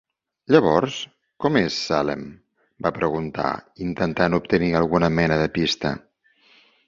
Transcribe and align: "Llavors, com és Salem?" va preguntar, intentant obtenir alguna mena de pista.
"Llavors, 0.53 0.95
com 1.43 1.59
és 1.59 1.75
Salem?" 1.89 2.23
va 2.87 2.91
preguntar, 2.97 3.47
intentant 3.89 4.39
obtenir 4.41 4.71
alguna 4.81 5.11
mena 5.21 5.37
de 5.43 5.49
pista. 5.59 5.93